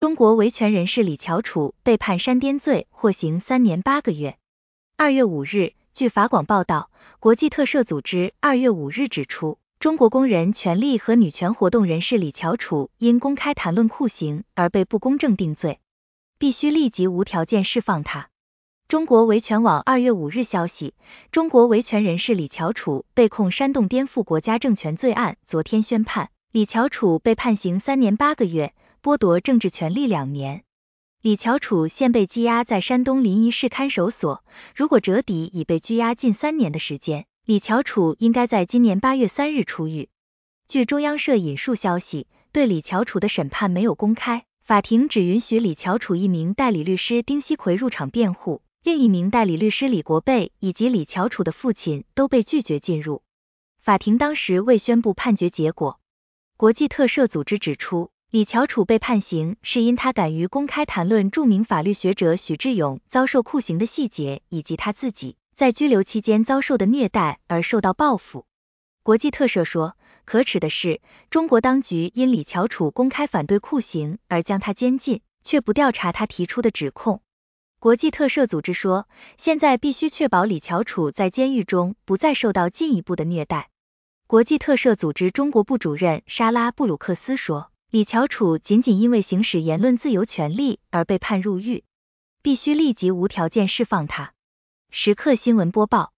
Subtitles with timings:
[0.00, 4.38] 中国维权人士李乔楚被判煽颠罪，获刑三年八个月。
[4.96, 15.80] 二月五日，据法广报道，国际特赦组织二月五日指出，中国工人权利和女权活动人士李乔楚因公开谈论酷刑而被不公正定罪，
[16.38, 18.30] 必须立即无条件释放他。
[18.88, 20.94] 中国维权网二月五日消息，
[21.30, 28.72] 中国维权人士李乔楚被控煽动颠覆国家政权罪案，昨天宣判，李乔楚被判刑三年八个月。
[29.02, 30.62] 剥夺政治权利两年。
[31.22, 40.10] 李乔楚现被羁押在山东临沂市看守所，如果折抵已被拘押近三年的时间，李乔楚应该在今年八月三日出狱。
[40.68, 53.22] 据中央社引述消息，对李乔楚的审判没有公开，法庭只允许李乔楚一名代理律师丁锡奎入场辩护，另一名代理律师李国贝以及李乔楚的父亲都被拒绝进入。
[53.80, 56.00] 法庭当时未宣布判决结果。
[56.56, 58.10] 国际特赦组织指出。
[58.30, 68.46] 李乔楚被判刑，是因他敢于公开谈论著名法律学者许志勇遭受酷刑的细节，以及他自己在拘留期间遭受的虐待而受到报复。
[69.02, 77.22] 国际特赦说，可耻的是，中国当局因李乔楚公开反对酷刑而将他监禁，却不调查他提出的指控。
[77.80, 83.70] 国际特赦组织说，现在必须确保李乔楚在监狱中不再受到进一步的虐待。
[84.28, 87.69] 国际特赦组织中国部主任莎拉布鲁克斯说。
[87.92, 91.82] 李乔楚仅仅因为行使言论自由权利而被判入狱，
[92.40, 94.32] 必须立即无条件释放他。
[94.90, 96.08] 时刻新闻播报。